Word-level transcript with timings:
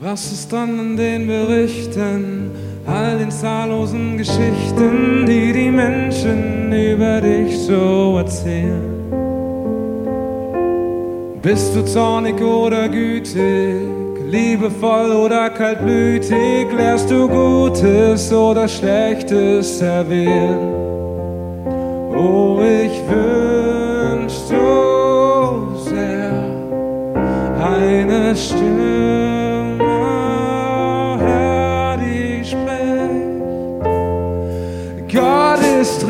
Was 0.00 0.30
ist 0.30 0.52
dann 0.52 0.78
in 0.78 0.96
den 0.96 1.26
Berichten, 1.26 2.52
all 2.86 3.18
den 3.18 3.32
zahllosen 3.32 4.16
Geschichten, 4.16 5.26
die 5.26 5.52
die 5.52 5.72
Menschen 5.72 6.72
über 6.72 7.20
dich 7.20 7.58
so 7.58 8.16
erzählen? 8.16 8.94
Bist 11.42 11.74
du 11.74 11.84
zornig 11.84 12.40
oder 12.40 12.88
gütig, 12.88 13.88
liebevoll 14.30 15.10
oder 15.10 15.50
kaltblütig, 15.50 16.68
lehrst 16.76 17.10
du 17.10 17.26
Gutes 17.26 18.32
oder 18.32 18.68
Schlechtes 18.68 19.80
erwählen? 19.80 20.74
Oh, 22.16 22.60
ich 22.60 23.02
wünsch 23.10 24.32
so 24.32 25.72
sehr 25.90 26.44
eine 27.60 28.36
Stimme, 28.36 28.97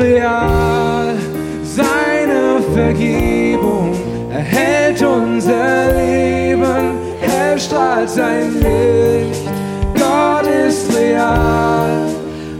real, 0.09 1.15
seine 1.63 2.61
Vergebung 2.73 3.93
erhält 4.31 5.01
unser 5.01 5.93
Leben, 5.95 6.97
hell 7.21 7.59
strahlt 7.59 8.09
sein 8.09 8.53
Licht. 8.55 9.45
Gott 9.93 10.47
ist 10.47 10.95
real 10.95 12.07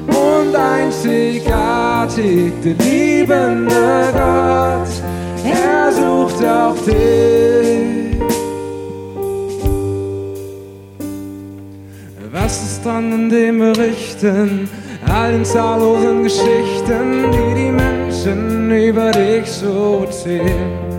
und 0.07 0.55
einzigartig, 0.55 2.53
der 2.63 2.75
liebende 2.85 4.09
Gott, 4.13 5.01
er 5.45 5.91
sucht 5.91 6.45
auch 6.45 6.75
dich. 6.85 8.19
Was 12.31 12.61
ist 12.63 12.85
dran 12.85 13.11
in 13.11 13.29
den 13.29 13.59
Berichten, 13.59 14.69
all 15.07 15.31
den 15.31 15.45
zahllosen 15.45 16.23
Geschichten, 16.23 17.31
die 17.31 17.55
die 17.55 17.71
Menschen 17.71 18.71
über 18.71 19.11
dich 19.11 19.49
so 19.51 20.03
erzählen? 20.05 20.89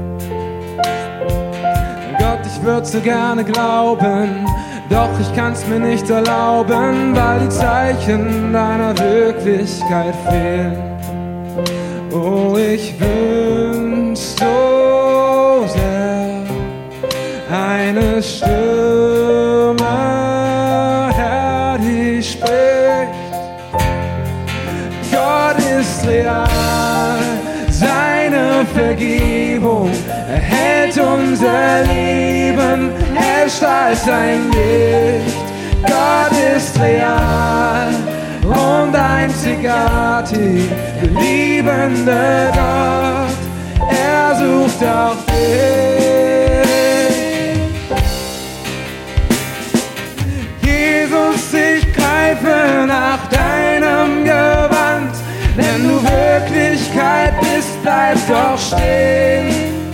Gott, 2.19 2.41
ich 2.45 2.63
würde 2.63 2.87
so 2.87 3.01
gerne 3.01 3.45
glauben, 3.45 4.47
doch 4.89 5.11
ich 5.21 5.35
kann's 5.35 5.67
mir 5.67 5.81
nicht 5.81 6.09
erlauben, 6.11 7.15
weil 7.15 7.41
die 7.41 7.49
Zeichen 7.49 8.53
deiner 8.53 8.97
Wirklichkeit 8.99 10.15
fehlen. 10.29 10.77
Oh, 12.13 12.57
ich 12.57 12.95
wünsch 13.01 14.21
so 14.21 15.65
sehr 15.67 16.43
eine 17.51 18.23
Stimme, 18.23 18.90
Vergebung 28.75 29.91
erhält 30.29 30.99
unser 30.99 31.83
Leben, 31.85 32.93
hell 33.15 33.49
strahlt 33.51 33.99
sein 33.99 34.51
Licht. 34.51 35.37
Gott 35.83 36.57
ist 36.57 36.81
real 36.81 37.89
und 38.45 38.95
einzigartig, 38.95 40.69
der 41.01 41.11
liebende 41.21 42.51
Gott, 42.53 43.89
er 43.91 44.35
sucht 44.37 44.85
auch 44.85 45.17
dich. 45.27 46.00
Bleib 57.83 58.19
doch 58.29 58.59
stehen. 58.59 59.91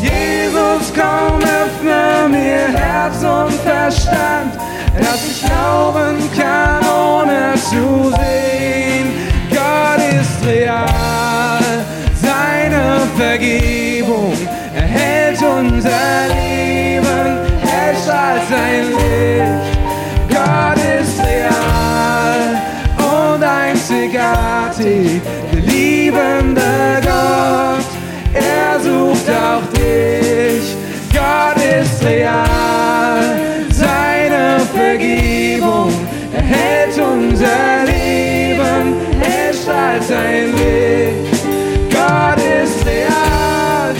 Jesus, 0.00 0.92
komm, 0.94 1.40
öffne 1.40 2.28
mir 2.28 2.78
Herz 2.78 3.22
und 3.22 3.52
Verstand, 3.60 4.54
dass 4.98 5.31
einzigartig, 24.12 25.20
der 25.52 25.60
liebende 25.60 27.00
Gott, 27.02 27.84
er 28.34 28.80
sucht 28.80 29.30
auch 29.30 29.62
dich. 29.72 30.76
Gott 31.12 31.62
ist 31.62 32.04
real, 32.04 33.36
seine 33.70 34.60
Vergebung 34.74 35.92
erhält 36.34 36.98
unser 36.98 37.84
Leben, 37.86 38.96
er 39.20 39.52
strahlt 39.54 40.04
sein 40.04 40.52
Licht. 40.52 41.44
Gott 41.90 42.38
ist 42.62 42.86
real 42.86 43.94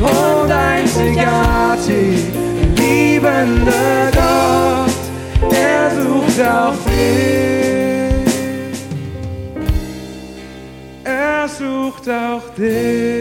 und 0.00 0.50
einzigartig, 0.50 2.24
der 2.76 2.84
liebende 2.84 3.72
Gott, 4.12 5.52
er 5.52 5.90
sucht 5.90 6.40
auch 6.46 6.74
dich. 6.88 7.39
Sucht 11.90 12.08
auch 12.08 12.54
dich. 12.56 13.19